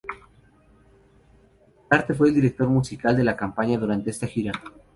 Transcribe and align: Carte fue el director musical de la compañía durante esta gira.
Carte 1.87 2.15
fue 2.15 2.29
el 2.29 2.33
director 2.33 2.67
musical 2.67 3.15
de 3.15 3.23
la 3.23 3.37
compañía 3.37 3.77
durante 3.77 4.09
esta 4.09 4.25
gira. 4.25 4.51